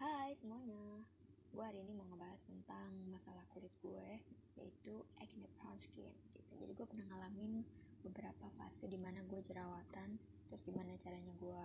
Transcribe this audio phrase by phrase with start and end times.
[0.00, 1.04] Hai semuanya,
[1.52, 4.08] gue hari ini mau ngebahas tentang masalah kulit gue
[4.56, 6.56] yaitu acne prone skin gitu.
[6.56, 7.60] Jadi gue pernah ngalamin
[8.00, 10.16] beberapa fase di mana gue jerawatan,
[10.48, 11.62] terus gimana caranya gue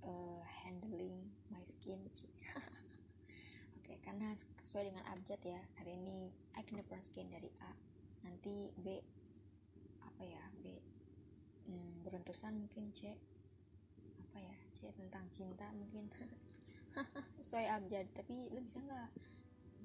[0.00, 2.00] uh, handling my skin.
[2.08, 4.32] Oke, okay, karena
[4.64, 7.76] sesuai dengan abjad ya, hari ini acne prone skin dari A,
[8.24, 8.96] nanti B
[10.00, 10.72] apa ya B
[11.68, 13.12] hmm, beruntusan mungkin C
[14.24, 16.08] apa ya C tentang cinta mungkin
[17.40, 19.08] sesuai abjad tapi lu bisa nggak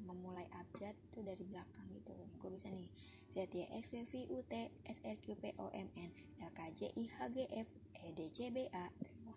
[0.05, 2.13] memulai abjad tuh dari belakang gitu?
[2.37, 2.89] Gue bisa nih
[3.33, 4.53] Z Y X W V U T
[4.85, 7.69] S R Q P O M N L K J I H G F
[8.05, 8.87] E D C B A.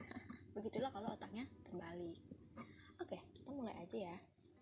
[0.55, 2.19] Begitulah kalau otaknya terbalik.
[3.01, 4.17] Oke kita mulai aja ya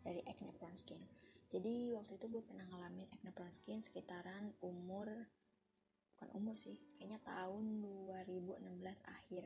[0.07, 1.03] dari acne prone skin.
[1.49, 5.09] Jadi waktu itu gue pernah ngalamin acne prone skin sekitaran umur
[6.19, 8.59] bukan umur sih kayaknya tahun 2016
[9.07, 9.45] akhir.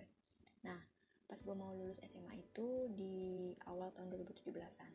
[0.64, 0.91] Nah
[1.32, 4.92] pas gue mau lulus SMA itu di awal tahun 2017an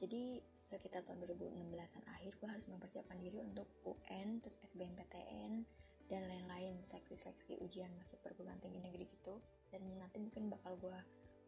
[0.00, 0.40] jadi
[0.72, 5.62] sekitar tahun 2016an akhir gue harus mempersiapkan diri untuk UN terus SBMPTN
[6.08, 9.38] dan lain-lain seleksi-seleksi ujian masuk perguruan tinggi negeri gitu.
[9.68, 10.98] Dan nanti mungkin bakal gue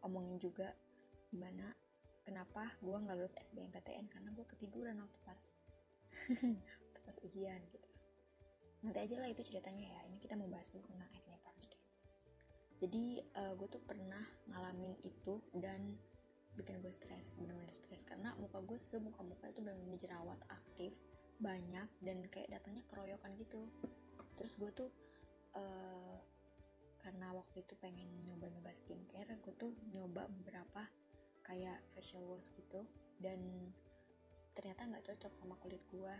[0.05, 0.71] omongin juga
[1.33, 1.73] gimana
[2.23, 5.41] kenapa gue nggak lulus SBMPTN karena gue ketiduran waktu pas
[6.85, 7.89] waktu pas ujian gitu.
[8.85, 11.32] Nanti aja lah itu ceritanya ya ini kita mau bahas tentang acne
[12.83, 14.19] jadi uh, gue tuh pernah
[14.51, 15.95] ngalamin itu dan
[16.59, 18.03] bikin gue stres benar-benar stres.
[18.03, 20.91] Karena muka gue semuka muka itu benar-benar jerawat aktif
[21.39, 23.71] banyak dan kayak datanya keroyokan gitu.
[24.35, 24.89] Terus gue tuh
[25.55, 26.19] uh,
[26.99, 30.83] karena waktu itu pengen nyoba-nyoba skincare gue tuh nyoba beberapa
[31.43, 32.83] kayak facial wash gitu
[33.19, 33.39] dan
[34.55, 36.15] ternyata nggak cocok sama kulit gue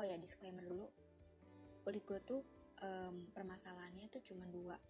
[0.00, 0.88] oh ya disclaimer dulu.
[1.84, 2.40] Kulit gue tuh
[2.80, 4.80] um, permasalahannya tuh cuma dua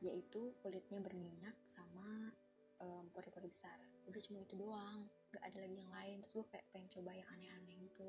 [0.00, 2.32] yaitu kulitnya berminyak sama
[2.80, 3.76] um, pori-pori besar.
[4.08, 6.16] Udah cuma itu doang gak ada lagi yang lain.
[6.24, 8.08] Terus gue kayak pengen coba yang aneh-aneh gitu.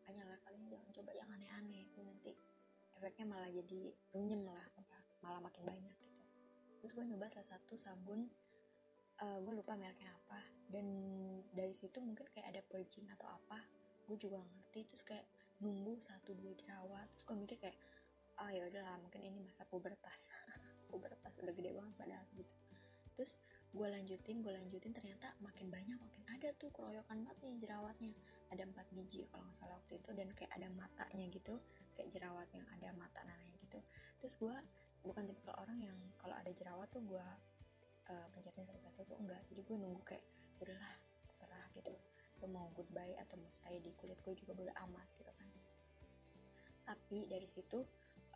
[0.00, 1.82] Makanya lah kalian jangan coba yang aneh-aneh.
[1.88, 2.32] Itu nanti
[2.96, 3.80] efeknya malah jadi
[4.12, 4.64] runyem lah
[5.20, 6.24] malah makin banyak gitu.
[6.80, 8.28] Terus gue nyoba salah satu sabun
[9.24, 10.40] uh, gue lupa mereknya apa.
[10.68, 10.86] Dan
[11.56, 13.64] dari situ mungkin kayak ada purging atau apa
[14.08, 14.84] gue juga ngerti.
[14.92, 15.26] Terus kayak
[15.60, 17.76] numbuh satu dua jerawat terus gue mikir kayak
[18.40, 20.24] ah oh, ya udahlah mungkin ini masa pubertas
[20.90, 22.54] pubertas udah gede banget padahal gitu.
[23.14, 23.32] Terus
[23.70, 28.12] gue lanjutin gue lanjutin ternyata makin banyak makin ada tuh keroyokan banget nih jerawatnya.
[28.50, 31.54] Ada empat biji kalau nggak salah waktu itu dan kayak ada matanya gitu
[31.94, 33.78] kayak jerawat yang ada mata nananya gitu.
[34.18, 34.56] Terus gue
[35.06, 37.26] bukan tipe orang yang kalau ada jerawat tuh gue
[38.10, 39.40] uh, pencetin satu-satu tuh enggak.
[39.46, 40.24] Jadi gue nunggu kayak
[40.58, 40.92] udahlah
[41.30, 41.94] terserah gitu.
[42.42, 45.48] Lo mau goodbye atau mau stay di kulit gue juga boleh amat gitu kan.
[46.90, 47.86] Tapi dari situ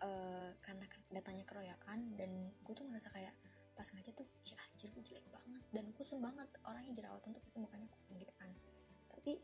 [0.03, 3.35] uh, karena datanya keroyokan dan gue tuh ngerasa kayak
[3.75, 5.63] pas ngaca tuh ya anjir gue jelek banget.
[5.75, 8.51] Dan kusem banget orangnya jerawatan tuh pasti mukanya kusem gitu kan.
[9.11, 9.35] Tapi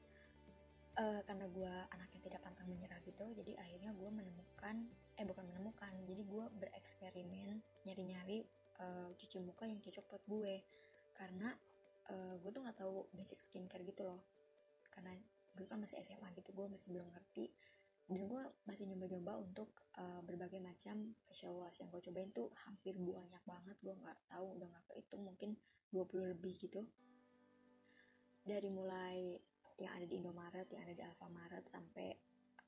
[0.98, 4.76] uh, karena gue anaknya tidak pantang menyerah gitu jadi akhirnya gue menemukan
[5.18, 8.46] eh bukan menemukan jadi gue bereksperimen nyari-nyari
[8.80, 10.54] uh, cuci muka yang cocok buat gue.
[11.14, 11.52] Karena
[12.08, 14.22] uh, gue tuh nggak tahu basic skincare gitu loh.
[14.90, 15.14] Karena
[15.54, 17.50] dulu kan masih SMA gitu gue masih belum ngerti
[18.10, 22.98] dan gue masih nyoba-nyoba untuk uh, berbagai macam facial wash yang gue cobain tuh hampir
[22.98, 23.76] banyak banget.
[23.78, 25.54] Gue nggak tahu udah nggak kehitung mungkin
[25.94, 26.82] 20 lebih gitu.
[28.42, 29.38] Dari mulai
[29.78, 32.10] yang ada di Indomaret yang ada di Alfamaret sampai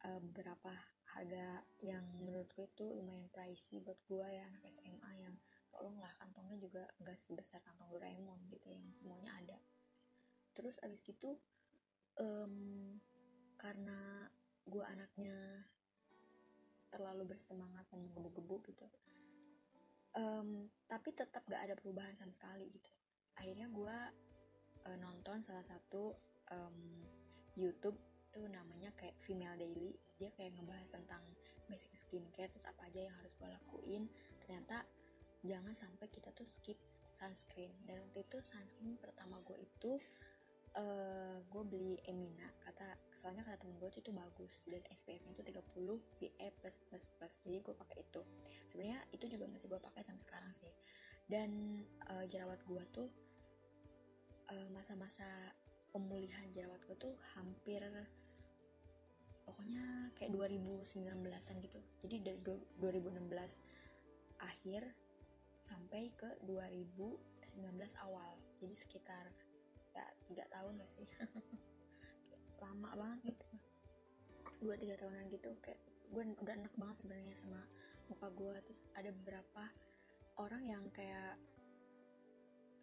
[0.06, 0.72] uh, beberapa
[1.12, 5.34] harga yang menurut gue itu lumayan pricey buat gue ya anak SMA yang
[5.68, 9.58] tolonglah kantongnya juga gak sebesar kantong Doraemon gitu yang semuanya ada.
[10.54, 11.36] Terus abis gitu
[12.16, 12.96] um,
[13.60, 14.30] karena
[14.66, 15.66] gue anaknya
[16.92, 18.86] terlalu bersemangat dan menggebu-gebu gitu.
[20.12, 22.90] Um, tapi tetap gak ada perubahan sama sekali gitu.
[23.40, 23.96] Akhirnya gue
[24.84, 26.12] uh, nonton salah satu
[26.52, 27.00] um,
[27.56, 27.96] YouTube
[28.32, 29.96] tuh namanya kayak Female Daily.
[30.20, 31.24] Dia kayak ngebahas tentang
[31.64, 34.04] basic skincare terus apa aja yang harus gue lakuin.
[34.44, 34.84] Ternyata
[35.42, 36.76] jangan sampai kita tuh skip
[37.16, 37.72] sunscreen.
[37.88, 39.96] Dan waktu itu sunscreen pertama gue itu
[40.76, 42.48] uh, eh, gue beli Emina.
[42.64, 44.54] Kata soalnya kata temen gue itu, itu bagus.
[44.64, 47.34] Dan SPF nya itu 30 PA plus plus plus.
[47.44, 48.22] Jadi gue pakai itu.
[48.72, 50.72] Sebenarnya itu juga masih gue pakai sampai sekarang sih.
[51.28, 51.50] Dan
[52.12, 53.08] uh, jerawat gue tuh
[54.52, 55.50] eh, masa-masa uh,
[55.94, 57.80] pemulihan jerawat gue tuh hampir
[59.42, 61.80] pokoknya kayak 2019an gitu.
[62.04, 62.40] Jadi dari
[62.80, 63.28] 2016
[64.42, 64.82] akhir
[65.62, 67.16] sampai ke 2019
[68.02, 68.34] awal.
[68.58, 69.30] Jadi sekitar
[69.92, 71.06] ya tiga tahun gak sih?
[72.62, 73.46] Lama banget gitu.
[74.62, 75.80] Dua tiga tahunan gitu kayak
[76.12, 77.60] gue udah enak banget sebenarnya sama
[78.12, 79.64] muka gue terus ada beberapa
[80.36, 81.40] orang yang kayak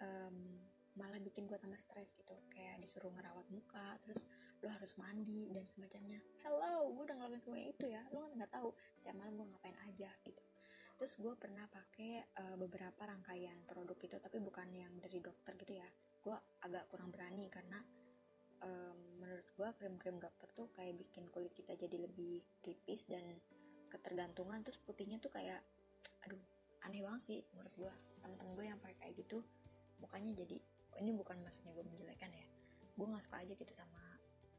[0.01, 0.57] um,
[0.97, 2.35] malah bikin gue tambah stres gitu.
[2.53, 4.21] Kayak disuruh ngerawat muka terus
[4.59, 6.19] lo harus mandi dan semacamnya.
[6.43, 8.03] Hello gue udah ngelakuin semua itu ya.
[8.11, 8.69] Lo kan nggak tahu
[8.99, 10.43] setiap malam gue ngapain aja gitu.
[10.99, 15.79] Terus gue pernah pakai uh, beberapa rangkaian produk itu tapi bukan yang dari dokter gitu
[15.79, 15.87] ya
[16.29, 17.81] gue agak kurang berani karena
[18.61, 23.25] um, menurut gue krim-krim dokter tuh kayak bikin kulit kita jadi lebih tipis dan
[23.89, 24.61] ketergantungan.
[24.61, 25.65] Terus putihnya tuh kayak
[26.21, 26.37] aduh
[26.85, 29.41] aneh banget sih menurut gue temen-temen gue yang pakai kayak gitu
[29.99, 30.57] mukanya jadi
[30.99, 32.45] ini bukan maksudnya gue menjelekan ya
[32.95, 34.03] gue nggak suka aja gitu sama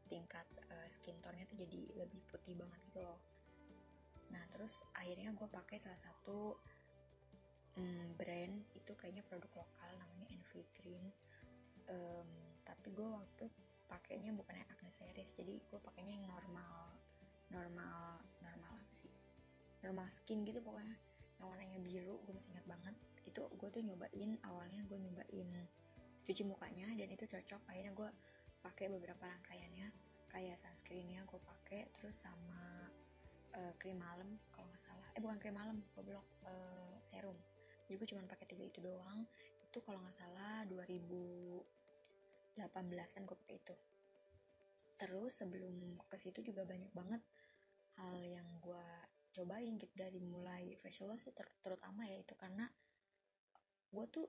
[0.08, 3.20] tingkat uh, skin tone-nya tuh jadi lebih putih banget gitu loh.
[4.34, 6.58] Nah terus akhirnya gue pakai salah satu
[7.78, 11.04] um, brand itu kayaknya produk lokal namanya Envy Cream
[11.90, 12.28] um,
[12.62, 13.44] tapi gue waktu
[13.90, 16.94] pakainya bukan yang acne series jadi gue pakainya yang normal
[17.50, 19.10] normal normal apa sih?
[19.82, 20.94] Normal skin gitu pokoknya.
[21.42, 22.94] Yang warnanya biru gue masih ingat banget.
[23.26, 25.50] Itu gue tuh nyobain awalnya gue nyobain
[26.24, 27.60] cuci mukanya dan itu cocok.
[27.66, 28.10] Akhirnya gue
[28.62, 29.90] pakai beberapa rangkaiannya.
[30.30, 32.86] Kayak sunscreennya gue pakai terus sama
[33.58, 35.08] uh, krim malam kalau nggak salah.
[35.18, 37.34] Eh bukan krim malam gue uh, serum.
[37.90, 39.26] Jadi gue cuma pakai tiga itu doang.
[39.66, 41.79] Itu kalau nggak salah 2000
[42.58, 43.74] 18-an kok itu.
[45.00, 47.22] Terus sebelum ke situ juga banyak banget
[48.00, 48.86] hal yang gue
[49.30, 52.66] cobain gitu dari mulai facial wash sih ter terutama ya itu karena
[53.94, 54.26] gue tuh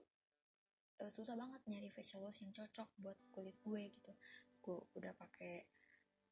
[1.01, 4.11] e, susah banget nyari facial wash yang cocok buat kulit gue gitu.
[4.61, 5.65] Gue udah pakai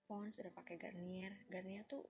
[0.09, 1.33] Pons udah pakai Garnier.
[1.53, 2.01] Garnier tuh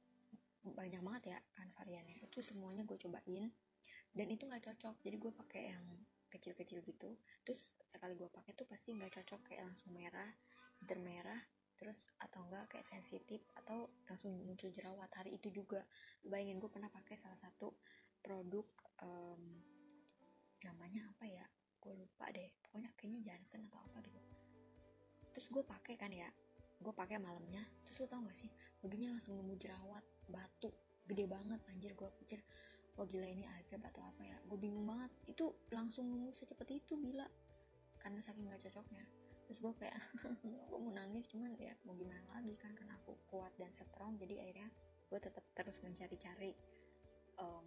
[0.63, 2.19] banyak banget ya kan variannya.
[2.23, 3.51] Itu semuanya gue cobain
[4.15, 4.95] dan itu nggak cocok.
[5.03, 5.85] Jadi gue pakai yang
[6.29, 7.17] kecil-kecil gitu.
[7.43, 10.29] Terus sekali gue pakai tuh pasti nggak cocok kayak langsung merah
[10.79, 11.39] inter merah
[11.79, 15.07] terus atau enggak kayak sensitif atau langsung muncul jerawat.
[15.15, 15.79] Hari itu juga
[16.27, 17.71] bayangin gue pernah pakai salah satu
[18.19, 18.67] produk
[18.99, 19.43] um,
[20.67, 21.45] namanya apa ya?
[21.79, 22.51] Gue lupa deh.
[22.67, 24.19] Pokoknya kayaknya Johnson atau apa gitu.
[25.31, 26.27] Terus gue pakai kan ya
[26.83, 27.63] gue pakai malamnya.
[27.87, 28.51] Terus lo tau gak sih
[28.83, 30.75] baginya langsung nemu jerawat batu.
[31.07, 32.43] Gede banget anjir gue pikir
[32.99, 34.35] wah gila ini azab atau apa ya?
[34.43, 35.07] Gue bingung banget.
[35.31, 37.23] Itu langsung secepat itu gila.
[38.03, 39.07] Karena saking gak cocoknya.
[39.47, 39.95] Terus gue kayak
[40.67, 44.19] gue mau nangis cuman ya mau gimana lagi kan karena aku kuat dan strong.
[44.19, 44.67] Jadi akhirnya
[45.07, 46.51] gue tetap terus mencari-cari
[47.39, 47.65] um,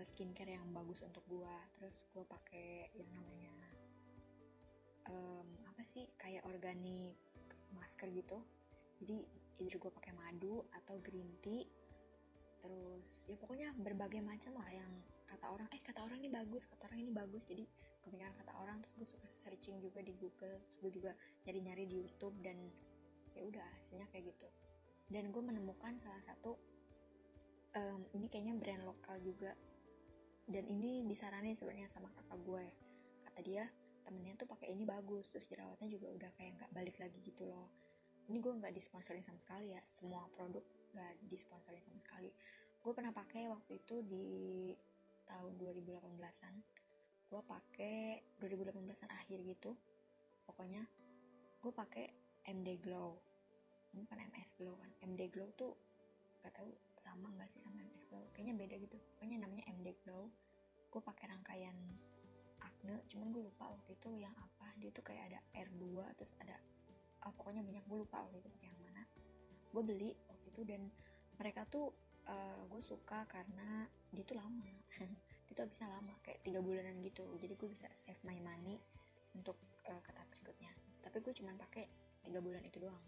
[0.00, 3.54] skincare yang bagus untuk gue terus gue pakai yang namanya
[5.08, 7.12] um, apa sih kayak organik
[7.76, 8.40] masker gitu.
[9.04, 9.20] Jadi
[9.60, 11.68] either gue pakai madu atau green tea
[12.66, 14.90] terus ya pokoknya berbagai macam lah yang
[15.30, 17.46] kata orang eh kata orang ini bagus kata orang ini bagus.
[17.46, 17.62] Jadi
[18.02, 21.12] kepikiran kata orang terus gue suka searching juga di Google terus gue juga
[21.46, 22.58] nyari-nyari di YouTube dan
[23.38, 24.48] ya udah hasilnya kayak gitu.
[25.06, 26.58] Dan gue menemukan salah satu
[27.78, 29.54] um, ini kayaknya brand lokal juga.
[30.46, 32.66] Dan ini disaranin sebenarnya sama kakak gue
[33.26, 33.64] kata dia
[34.06, 37.70] temennya tuh pakai ini bagus terus jerawatnya juga udah kayak nggak balik lagi gitu loh.
[38.26, 40.62] Ini gue nggak disponsorin sama sekali ya semua produk
[40.94, 42.30] nggak disponsorin sama sekali
[42.86, 44.70] gue pernah pakai waktu itu di
[45.26, 46.54] tahun 2018an
[47.26, 49.74] gue pakai 2018an akhir gitu.
[50.46, 50.86] Pokoknya
[51.58, 52.06] gue pakai
[52.46, 53.18] MD Glow.
[53.90, 54.90] Ini bukan MS Glow kan?
[55.02, 55.74] MD Glow tuh
[56.46, 56.70] gak tahu
[57.02, 58.22] sama nggak sih sama MS Glow?
[58.30, 58.96] Kayaknya beda gitu.
[59.18, 60.30] Pokoknya namanya MD Glow.
[60.94, 61.74] Gue pakai rangkaian
[62.62, 64.70] acne cuman gue lupa waktu itu yang apa.
[64.78, 66.54] Dia tuh kayak ada R2 terus ada
[67.26, 67.82] ah, pokoknya banyak.
[67.90, 69.02] Gue lupa waktu itu yang mana.
[69.74, 70.86] Gue beli waktu itu dan
[71.42, 71.90] mereka tuh
[72.28, 74.66] uh, gue suka karena dia tuh lama.
[75.50, 77.24] Itu habisnya lama kayak tiga bulanan gitu.
[77.40, 78.78] Jadi gue bisa save my money
[79.34, 79.56] untuk
[79.88, 80.72] uh, ke tahap berikutnya.
[81.02, 81.86] Tapi gue cuma pakai
[82.26, 83.04] tiga bulan itu doang.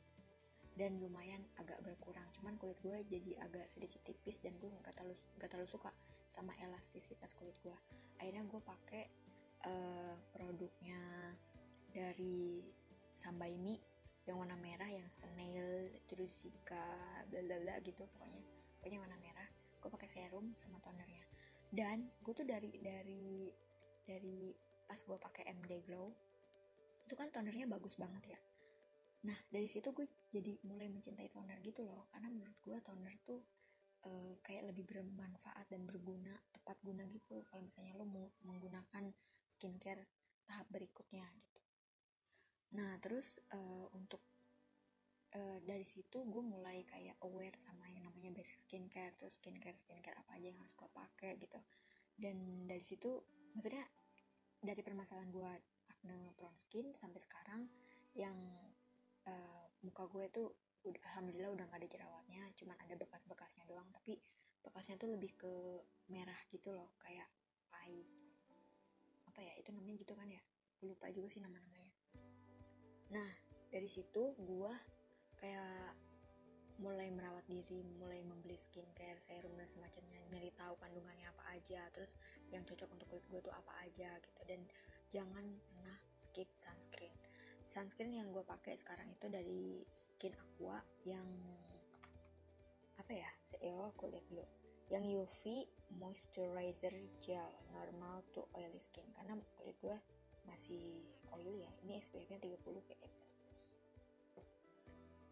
[0.78, 2.26] Dan lumayan agak berkurang.
[2.38, 5.90] Cuman kulit gue jadi agak sedikit tipis dan gue nggak terlalu nggak terlalu suka
[6.38, 7.74] sama elastisitas kulit gue
[8.22, 9.04] akhirnya gue pakai
[9.66, 11.34] uh, produknya
[11.90, 12.62] dari
[13.18, 13.74] Sambaimi
[14.22, 16.30] yang warna merah yang snail terus
[16.62, 18.38] bla bla bla gitu pokoknya
[18.78, 21.26] pokoknya warna merah gue pakai serum sama tonernya.
[21.68, 23.50] Dan gue tuh dari dari
[24.02, 24.54] dari
[24.88, 26.08] pas gue pakai MD Glow
[27.04, 28.40] itu kan tonernya bagus banget ya.
[29.28, 32.10] Nah dari situ gue jadi mulai mencintai toner gitu loh.
[32.10, 33.40] Karena menurut gue toner tuh
[34.06, 37.42] uh, kayak lebih bermanfaat dan berguna tepat guna gitu.
[37.48, 39.04] Kalau misalnya lo mau menggunakan
[39.58, 40.06] skincare
[40.48, 41.60] tahap berikutnya gitu.
[42.76, 44.20] Nah terus uh, untuk
[45.36, 50.16] uh, dari situ gue mulai kayak aware sama yang namanya basic skincare terus skincare skincare
[50.16, 51.58] apa aja yang harus gue pakai gitu.
[52.16, 53.20] Dan dari situ
[53.52, 53.84] maksudnya
[54.58, 55.50] dari permasalahan gue
[55.88, 57.62] acne prone skin sampai sekarang
[58.16, 58.36] yang
[59.28, 60.48] uh, muka gue tuh
[60.88, 63.88] alhamdulillah udah gak ada jerawatnya cuman ada bekas-bekasnya doang.
[63.92, 64.16] Tapi
[64.64, 65.52] bekasnya tuh lebih ke
[66.08, 67.28] merah gitu loh kayak
[67.68, 68.08] pahit.
[69.28, 70.42] Apa ya itu namanya gitu kan ya?
[70.82, 71.92] Lupa juga sih nama-namanya.
[73.12, 73.30] Nah
[73.68, 74.72] dari situ gue
[75.38, 75.94] kayak
[76.78, 82.14] mulai merawat diri, mulai membeli skincare, serum dan semacamnya, nyari tahu kandungannya apa aja, terus
[82.54, 84.60] yang cocok untuk kulit gue tuh apa aja gitu dan
[85.10, 87.10] jangan pernah skip sunscreen.
[87.66, 91.26] Sunscreen yang gue pakai sekarang itu dari Skin Aqua yang
[92.98, 93.30] apa ya?
[93.58, 94.46] Aku lihat dulu.
[94.88, 95.42] Yang UV
[95.98, 99.96] Moisturizer Gel normal to oily skin karena kulit gue
[100.46, 101.02] masih
[101.34, 101.70] oily ya.
[101.84, 103.08] Ini SPF-nya 30 PA++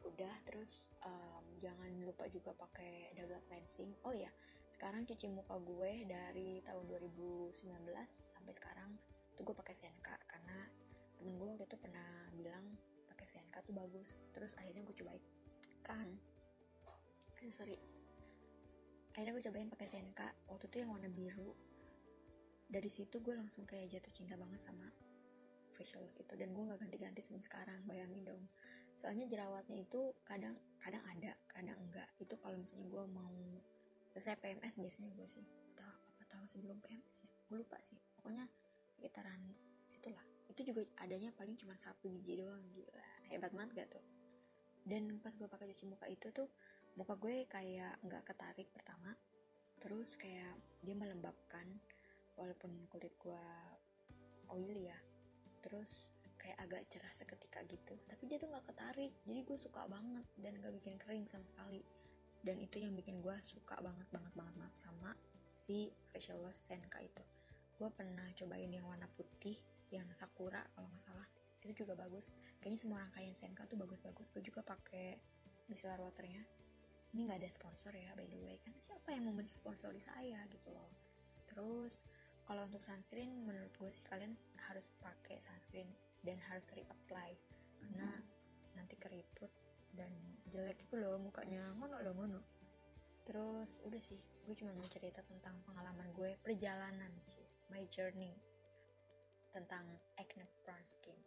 [0.06, 3.90] udah terus um, jangan lupa juga pakai double cleansing.
[4.06, 4.30] Oh ya
[4.76, 7.64] sekarang cuci muka gue dari tahun 2019
[8.28, 8.90] sampai sekarang
[9.32, 10.68] tuh gue pakai Senka karena
[11.16, 12.76] temen gue waktu itu pernah bilang
[13.08, 14.20] pakai Senka tuh bagus.
[14.36, 15.24] Terus akhirnya gue cobain
[15.80, 16.08] kan?
[17.40, 17.80] Eh, sorry.
[19.16, 21.56] Akhirnya gue cobain pakai Senka waktu itu yang warna biru.
[22.68, 24.92] Dari situ gue langsung kayak jatuh cinta banget sama
[25.72, 26.20] facial itu.
[26.36, 28.44] Dan gue nggak ganti-ganti sampai sekarang bayangin dong
[29.00, 32.08] soalnya jerawatnya itu kadang kadang ada kadang enggak.
[32.20, 33.34] Itu kalau misalnya gue mau
[34.14, 35.44] selesai PMS biasanya gue sih.
[35.76, 37.30] Tahu apa tahu sebelum PMS ya.
[37.52, 37.98] Gue lupa sih.
[38.16, 38.48] Pokoknya
[38.96, 39.40] sekitaran
[39.86, 40.24] situlah.
[40.48, 43.08] Itu juga adanya paling cuma satu biji doang gila.
[43.28, 44.04] Hebat banget gak tuh?
[44.86, 46.46] Dan pas gue pakai cuci muka itu tuh
[46.94, 49.12] muka gue kayak nggak ketarik pertama.
[49.82, 51.66] Terus kayak dia melembabkan
[52.38, 53.44] walaupun kulit gue
[54.54, 54.98] oily ya.
[55.60, 56.06] Terus
[56.46, 57.98] kayak agak cerah seketika gitu.
[58.06, 59.10] Tapi dia tuh nggak ketarik.
[59.26, 61.82] Jadi gue suka banget dan gak bikin kering sama sekali.
[62.46, 65.10] Dan itu yang bikin gue suka banget banget banget banget sama
[65.58, 67.18] si facial wash Senka itu.
[67.74, 69.58] Gue pernah cobain yang warna putih
[69.90, 71.26] yang sakura kalau nggak salah.
[71.66, 72.30] Itu juga bagus.
[72.62, 74.30] Kayaknya semua rangkaian Senka tuh bagus-bagus.
[74.30, 75.18] Gue juga pakai
[75.66, 76.46] micellar waternya.
[77.10, 78.62] Ini nggak ada sponsor ya by the way.
[78.62, 80.94] Kan siapa yang mau mensponsori saya gitu loh.
[81.50, 82.06] Terus
[82.46, 84.38] kalau untuk sunscreen menurut gue sih kalian
[84.70, 85.90] harus pakai sunscreen
[86.24, 87.30] dan harus reapply.
[87.82, 88.24] Karena hmm.
[88.78, 89.50] nanti keriput
[89.96, 90.10] dan
[90.50, 91.72] jelek itu loh mukanya.
[91.76, 92.40] Ngono loh ngono.
[93.26, 97.42] Terus udah sih gue cuma mau cerita tentang pengalaman gue perjalanan sih
[97.74, 98.30] my journey
[99.50, 99.82] tentang
[100.14, 101.18] acne prone skin.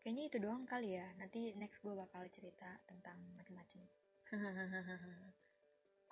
[0.00, 1.08] Kayaknya itu doang kali ya.
[1.18, 3.82] Nanti next gue bakal cerita tentang macam-macam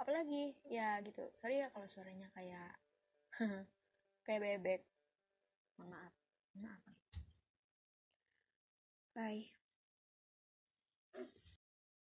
[0.03, 0.55] apalagi?
[0.67, 1.23] Ya gitu.
[1.39, 2.73] Sorry ya kalau suaranya kayak
[4.27, 4.83] kayak bebek.
[5.79, 6.15] Maaf.
[6.59, 6.98] Maaf
[9.19, 9.58] Bye.